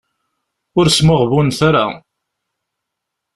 Ur 0.77 0.85
smuɣbunet 0.89 1.59
ara. 1.67 1.85